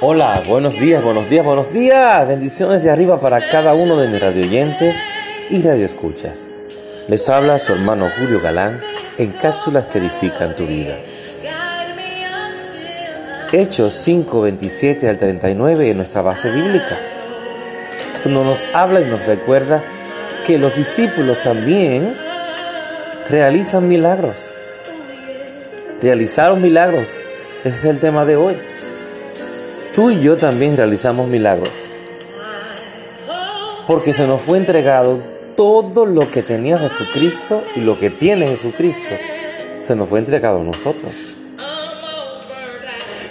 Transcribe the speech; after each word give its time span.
Hola, 0.00 0.42
buenos 0.48 0.78
días, 0.80 1.04
buenos 1.04 1.30
días, 1.30 1.44
buenos 1.44 1.72
días. 1.72 2.26
Bendiciones 2.26 2.82
de 2.82 2.90
arriba 2.90 3.16
para 3.20 3.48
cada 3.48 3.74
uno 3.74 3.96
de 3.96 4.08
mis 4.08 4.20
radioyentes 4.20 4.96
y 5.50 5.62
radioescuchas. 5.62 6.46
Les 7.06 7.28
habla 7.28 7.60
su 7.60 7.72
hermano 7.72 8.08
Julio 8.18 8.40
Galán 8.42 8.80
en 9.18 9.30
cápsulas 9.32 9.86
que 9.86 9.98
edifican 9.98 10.56
tu 10.56 10.66
vida. 10.66 10.98
Hechos 13.52 13.92
5, 13.92 14.40
27 14.40 15.08
al 15.08 15.16
39 15.16 15.90
en 15.90 15.96
nuestra 15.96 16.22
base 16.22 16.50
bíblica. 16.50 16.98
Nos 18.24 18.58
habla 18.74 19.00
y 19.00 19.04
nos 19.04 19.24
recuerda 19.26 19.82
que 20.44 20.58
los 20.58 20.74
discípulos 20.74 21.40
también 21.42 22.16
realizan 23.30 23.86
milagros. 23.86 24.50
Realizaron 26.02 26.60
milagros. 26.60 27.16
Ese 27.62 27.78
es 27.78 27.84
el 27.84 28.00
tema 28.00 28.24
de 28.24 28.36
hoy. 28.36 28.56
Tú 29.94 30.10
y 30.10 30.20
yo 30.20 30.36
también 30.36 30.76
realizamos 30.76 31.28
milagros. 31.28 31.70
Porque 33.86 34.12
se 34.12 34.26
nos 34.26 34.42
fue 34.42 34.58
entregado 34.58 35.20
todo 35.56 36.04
lo 36.04 36.28
que 36.28 36.42
tenía 36.42 36.76
Jesucristo 36.76 37.62
y 37.76 37.80
lo 37.80 37.96
que 37.98 38.10
tiene 38.10 38.48
Jesucristo. 38.48 39.14
Se 39.78 39.94
nos 39.94 40.08
fue 40.08 40.18
entregado 40.18 40.60
a 40.60 40.64
nosotros. 40.64 41.12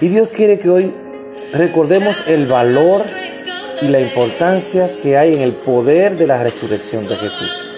Y 0.00 0.08
Dios 0.08 0.28
quiere 0.28 0.60
que 0.60 0.70
hoy 0.70 0.92
recordemos 1.52 2.24
el 2.28 2.46
valor 2.46 3.02
y 3.80 3.88
la 3.88 4.00
importancia 4.00 4.88
que 5.02 5.18
hay 5.18 5.34
en 5.34 5.40
el 5.40 5.52
poder 5.52 6.16
de 6.16 6.28
la 6.28 6.42
resurrección 6.42 7.08
de 7.08 7.16
Jesús. 7.16 7.71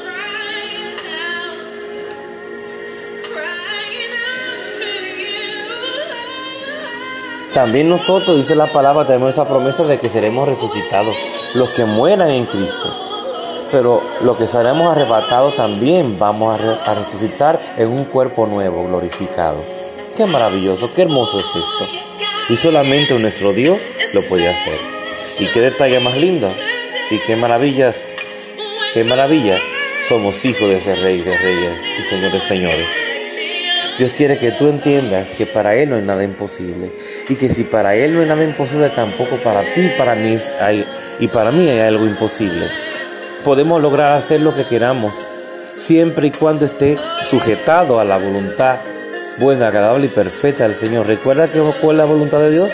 También 7.54 7.88
nosotros, 7.88 8.36
dice 8.36 8.56
la 8.56 8.66
palabra, 8.66 9.06
tenemos 9.06 9.32
esa 9.32 9.44
promesa 9.44 9.84
de 9.84 10.00
que 10.00 10.08
seremos 10.08 10.48
resucitados, 10.48 11.14
los 11.54 11.70
que 11.70 11.84
mueran 11.84 12.28
en 12.28 12.46
Cristo. 12.46 12.92
Pero 13.70 14.02
los 14.22 14.36
que 14.36 14.48
seremos 14.48 14.90
arrebatados 14.90 15.54
también 15.54 16.18
vamos 16.18 16.50
a, 16.50 16.94
resucitar 16.94 17.60
en 17.78 17.90
un 17.90 18.04
cuerpo 18.06 18.48
nuevo, 18.48 18.84
glorificado. 18.88 19.62
Qué 20.16 20.26
maravilloso, 20.26 20.92
qué 20.94 21.02
hermoso 21.02 21.38
es 21.38 21.44
esto. 21.44 22.52
Y 22.52 22.56
solamente 22.56 23.16
nuestro 23.20 23.52
Dios 23.52 23.78
lo 24.14 24.22
puede 24.22 24.48
hacer. 24.48 24.78
Y 25.38 25.46
qué 25.46 25.60
detalle 25.60 26.00
más 26.00 26.16
lindo. 26.16 26.48
Y 27.12 27.18
qué 27.18 27.36
maravillas, 27.36 28.08
qué 28.94 29.04
maravilla. 29.04 29.60
Somos 30.08 30.44
hijos 30.44 30.68
de 30.68 30.76
ese 30.76 30.96
Rey 30.96 31.22
de 31.22 31.36
Reyes 31.36 31.72
y 32.00 32.02
Señor 32.02 32.32
de 32.32 32.40
Señores. 32.40 33.13
Dios 33.98 34.10
quiere 34.16 34.36
que 34.38 34.50
tú 34.50 34.68
entiendas 34.68 35.30
que 35.38 35.46
para 35.46 35.76
Él 35.76 35.90
no 35.90 35.96
hay 35.96 36.02
nada 36.02 36.24
imposible. 36.24 36.90
Y 37.28 37.36
que 37.36 37.48
si 37.48 37.62
para 37.62 37.94
Él 37.94 38.14
no 38.14 38.22
hay 38.22 38.26
nada 38.26 38.42
imposible, 38.42 38.90
tampoco 38.90 39.36
para 39.36 39.60
ti 39.60 39.88
para 39.96 40.16
mí 40.16 40.36
y 41.20 41.28
para 41.28 41.52
mí 41.52 41.68
hay 41.68 41.78
algo 41.78 42.04
imposible. 42.04 42.66
Podemos 43.44 43.80
lograr 43.80 44.12
hacer 44.12 44.40
lo 44.40 44.54
que 44.54 44.64
queramos, 44.64 45.14
siempre 45.74 46.28
y 46.28 46.30
cuando 46.32 46.66
esté 46.66 46.96
sujetado 47.28 48.00
a 48.00 48.04
la 48.04 48.18
voluntad 48.18 48.78
buena, 49.38 49.68
agradable 49.68 50.06
y 50.06 50.08
perfecta 50.08 50.64
del 50.64 50.74
Señor. 50.74 51.06
Recuerda 51.06 51.46
que 51.46 51.60
cuál 51.80 51.96
es 51.96 51.98
la 51.98 52.04
voluntad 52.04 52.40
de 52.40 52.50
Dios, 52.50 52.70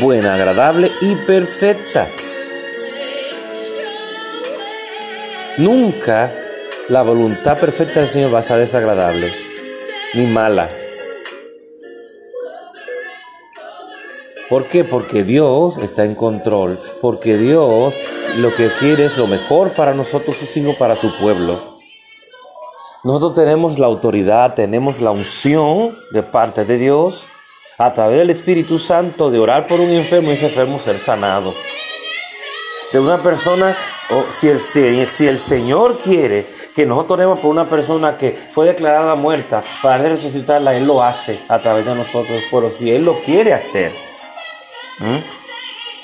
buena, 0.00 0.34
agradable 0.34 0.90
y 1.02 1.16
perfecta. 1.16 2.06
Nunca 5.58 6.32
la 6.88 7.02
voluntad 7.02 7.58
perfecta 7.58 8.00
del 8.00 8.08
Señor 8.08 8.34
va 8.34 8.38
a 8.38 8.42
ser 8.42 8.58
desagradable 8.58 9.41
ni 10.14 10.26
mala. 10.26 10.68
¿Por 14.48 14.66
qué? 14.66 14.84
Porque 14.84 15.24
Dios 15.24 15.78
está 15.78 16.04
en 16.04 16.14
control, 16.14 16.78
porque 17.00 17.38
Dios 17.38 17.94
lo 18.36 18.54
que 18.54 18.68
quiere 18.78 19.06
es 19.06 19.16
lo 19.16 19.26
mejor 19.26 19.72
para 19.72 19.94
nosotros, 19.94 20.36
sus 20.36 20.56
hijos, 20.56 20.76
para 20.76 20.96
su 20.96 21.10
pueblo. 21.18 21.78
Nosotros 23.04 23.34
tenemos 23.34 23.78
la 23.78 23.86
autoridad, 23.86 24.54
tenemos 24.54 25.00
la 25.00 25.10
unción 25.10 25.96
de 26.12 26.22
parte 26.22 26.64
de 26.64 26.78
Dios 26.78 27.26
a 27.78 27.94
través 27.94 28.18
del 28.18 28.30
Espíritu 28.30 28.78
Santo 28.78 29.30
de 29.30 29.38
orar 29.38 29.66
por 29.66 29.80
un 29.80 29.90
enfermo 29.90 30.30
y 30.30 30.34
ese 30.34 30.46
enfermo 30.46 30.78
ser 30.78 30.98
sanado. 30.98 31.54
De 32.92 33.00
una 33.00 33.16
persona, 33.18 33.74
o 34.10 34.24
si, 34.32 34.48
el, 34.48 34.60
si 34.60 35.26
el 35.26 35.38
Señor 35.38 35.98
quiere 35.98 36.46
que 36.74 36.86
nosotros 36.86 37.18
oremos 37.18 37.40
por 37.40 37.50
una 37.50 37.66
persona 37.66 38.16
que 38.16 38.36
fue 38.50 38.66
declarada 38.66 39.14
muerta 39.14 39.62
para 39.82 39.98
resucitarla, 39.98 40.74
Él 40.74 40.86
lo 40.86 41.02
hace 41.02 41.38
a 41.48 41.58
través 41.58 41.84
de 41.84 41.94
nosotros. 41.94 42.42
Pero 42.50 42.70
si 42.70 42.90
Él 42.90 43.04
lo 43.04 43.18
quiere 43.20 43.52
hacer, 43.52 43.92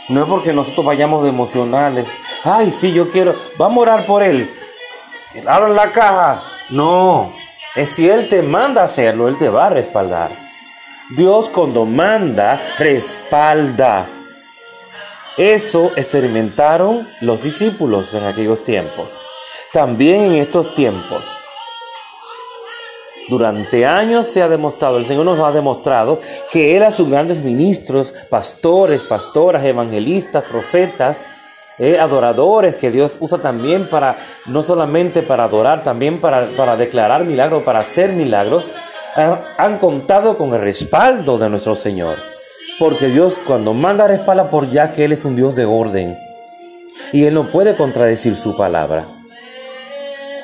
no 0.09 0.23
es 0.23 0.29
porque 0.29 0.53
nosotros 0.53 0.87
vayamos 0.87 1.27
emocionales. 1.27 2.09
Ay, 2.45 2.73
sí, 2.73 2.93
yo 2.93 3.11
quiero, 3.11 3.35
vamos 3.57 3.79
a 3.79 3.93
orar 3.93 4.07
por 4.07 4.23
Él. 4.23 4.49
Abran 5.47 5.75
la 5.75 5.93
caja. 5.93 6.43
No, 6.71 7.33
es 7.77 7.91
si 7.91 8.09
Él 8.09 8.29
te 8.29 8.43
manda 8.43 8.83
a 8.83 8.87
hacerlo, 8.87 9.29
Él 9.29 9.39
te 9.39 9.49
va 9.49 9.67
a 9.67 9.71
respaldar. 9.71 10.31
Dios 11.11 11.49
cuando 11.49 11.87
manda, 11.87 12.61
respalda. 12.79 14.07
Eso 15.39 15.93
experimentaron 15.95 17.09
los 17.21 17.45
discípulos 17.45 18.13
en 18.13 18.25
aquellos 18.25 18.65
tiempos. 18.65 19.17
También 19.73 20.25
en 20.25 20.33
estos 20.33 20.75
tiempos, 20.75 21.25
durante 23.29 23.87
años 23.87 24.27
se 24.27 24.43
ha 24.43 24.49
demostrado, 24.49 24.99
el 24.99 25.07
Señor 25.07 25.27
nos 25.27 25.39
ha 25.39 25.53
demostrado 25.53 26.21
que 26.51 26.77
Él 26.77 26.83
a 26.83 26.91
sus 26.91 27.09
grandes 27.09 27.41
ministros, 27.41 28.13
pastores, 28.29 29.05
pastoras, 29.05 29.65
evangelistas, 29.65 30.43
profetas, 30.43 31.19
eh, 31.79 32.01
adoradores 32.01 32.75
que 32.75 32.91
Dios 32.91 33.17
usa 33.21 33.39
también 33.39 33.89
para, 33.89 34.19
no 34.47 34.65
solamente 34.65 35.23
para 35.23 35.45
adorar, 35.45 35.85
también 35.85 36.21
para, 36.21 36.47
para 36.57 36.77
declarar 36.77 37.25
milagros, 37.25 37.63
para 37.63 37.79
hacer 37.79 38.13
milagros, 38.13 38.65
han 39.15 39.79
contado 39.79 40.37
con 40.37 40.53
el 40.55 40.61
respaldo 40.61 41.39
de 41.39 41.49
nuestro 41.49 41.77
Señor. 41.77 42.19
Porque 42.79 43.09
Dios 43.09 43.41
cuando 43.45 43.75
manda 43.75 44.07
respalda 44.07 44.51
por 44.51 44.71
ya 44.71 44.93
que 44.93 45.05
Él 45.05 45.13
es 45.13 45.25
un 45.25 45.37
Dios 45.37 45.57
de 45.57 45.65
orden. 45.65 46.17
Y 47.13 47.25
Él 47.25 47.35
no 47.35 47.51
puede 47.51 47.77
contradecir 47.77 48.35
su 48.35 48.57
palabra. 48.57 49.07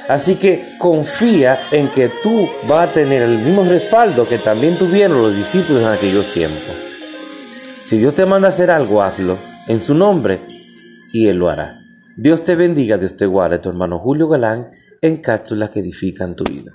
Así 0.09 0.37
que 0.37 0.77
confía 0.79 1.59
en 1.71 1.91
que 1.91 2.11
tú 2.23 2.49
vas 2.69 2.91
a 2.91 2.93
tener 2.93 3.23
el 3.23 3.39
mismo 3.39 3.65
respaldo 3.65 4.29
que 4.29 4.39
también 4.39 4.77
tuvieron 4.77 5.23
los 5.23 5.35
discípulos 5.35 5.83
en 5.83 5.89
aquellos 5.89 6.33
tiempos. 6.35 6.75
Si 7.85 7.99
Dios 7.99 8.15
te 8.15 8.27
manda 8.27 8.49
hacer 8.49 8.71
algo, 8.71 9.03
hazlo 9.03 9.37
en 9.69 9.81
su 9.81 9.95
nombre 9.95 10.39
y 11.13 11.29
Él 11.29 11.39
lo 11.39 11.49
hará. 11.49 11.79
Dios 12.17 12.45
te 12.45 12.55
bendiga, 12.55 12.99
Dios 12.99 13.17
te 13.17 13.27
guarde, 13.27 13.59
tu 13.59 13.71
hermano 13.71 13.99
Julio 13.99 14.29
Galán, 14.29 14.71
en 15.01 15.19
cápsulas 15.19 15.71
que 15.71 15.81
edifican 15.81 16.37
tu 16.37 16.45
vida. 16.45 16.73